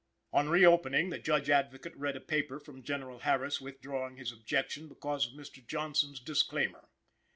[0.33, 5.27] On reopening, the Judge Advocate read a paper from General Harris withdrawing his objection because
[5.27, 5.63] of Mr.
[5.63, 6.89] Johnson's disclaimer.